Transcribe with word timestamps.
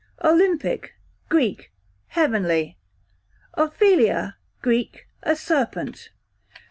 Olympic, 0.23 0.95
Greek, 1.29 1.71
heavenly. 2.07 2.75
Ophelia, 3.53 4.35
Greek, 4.63 5.05
a 5.21 5.35
serpent. 5.35 6.09